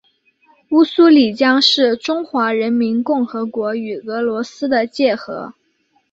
[0.71, 5.53] 乌苏里江是中华人民共和国与俄罗斯的界河。